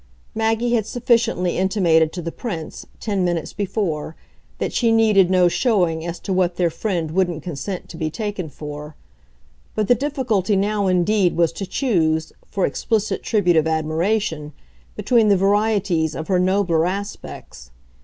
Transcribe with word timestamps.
Maggie 0.33 0.73
had 0.73 0.87
sufficiently 0.87 1.59
intimated 1.59 2.11
to 2.11 2.23
the 2.23 2.31
Prince, 2.31 2.87
ten 2.99 3.23
minutes 3.23 3.53
before, 3.53 4.15
that 4.57 4.73
she 4.73 4.91
needed 4.91 5.29
no 5.29 5.47
showing 5.47 6.03
as 6.07 6.19
to 6.21 6.33
what 6.33 6.55
their 6.55 6.71
friend 6.71 7.11
wouldn't 7.11 7.43
consent 7.43 7.87
to 7.87 7.97
be 7.97 8.09
taken 8.09 8.49
for; 8.49 8.95
but 9.75 9.87
the 9.87 9.93
difficulty 9.93 10.55
now 10.55 10.87
indeed 10.87 11.37
was 11.37 11.51
to 11.51 11.67
choose, 11.67 12.33
for 12.47 12.65
explicit 12.65 13.21
tribute 13.21 13.55
of 13.55 13.67
admiration, 13.67 14.53
between 14.95 15.27
the 15.27 15.37
varieties 15.37 16.15
of 16.15 16.29
her 16.29 16.39
nobler 16.39 16.87
aspects. 16.87 17.69